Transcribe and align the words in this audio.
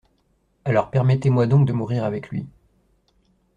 Alors, 0.65 0.89
permettez-moi 0.89 1.45
donc 1.45 1.67
de 1.67 1.73
mourir 1.73 2.03
avec 2.05 2.29
lui. 2.29 2.47